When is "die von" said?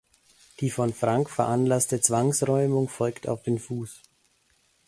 0.61-0.95